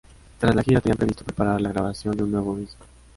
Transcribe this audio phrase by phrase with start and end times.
[0.39, 2.83] Tras la gira tenían previsto preparar la grabación de un nuevo disco.